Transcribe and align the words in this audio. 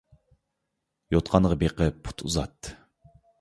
يوتقانغا 1.15 1.59
بېقىپ 1.65 2.01
پۇت 2.09 2.25
ئۇزات. 2.31 2.73